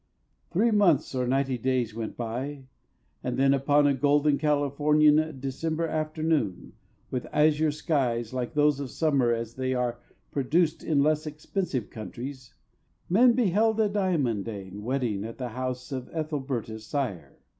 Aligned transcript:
Three 0.49 0.71
months 0.71 1.13
or 1.13 1.27
ninety 1.27 1.59
days 1.59 1.93
went 1.93 2.17
by, 2.17 2.63
and 3.23 3.37
then 3.37 3.53
Upon 3.53 3.85
a 3.85 3.93
golden 3.93 4.39
Californian 4.39 5.39
December 5.39 5.85
afternoon, 5.85 6.73
with 7.11 7.27
azure 7.31 7.69
skies 7.69 8.33
Like 8.33 8.55
those 8.55 8.79
of 8.79 8.89
summer 8.89 9.31
as 9.31 9.53
they 9.53 9.75
are 9.75 9.99
produced 10.31 10.83
In 10.83 11.03
less 11.03 11.27
expensive 11.27 11.91
countries, 11.91 12.55
men 13.11 13.33
beheld 13.33 13.79
A 13.79 13.87
diamondaine 13.89 14.81
wedding 14.81 15.23
at 15.23 15.37
the 15.37 15.49
house 15.49 15.91
Of 15.91 16.09
Ethelberta's 16.09 16.83
sire. 16.87 17.37